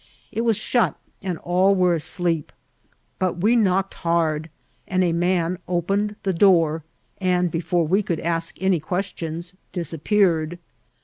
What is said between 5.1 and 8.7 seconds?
man opened the dooTj and, before we could ask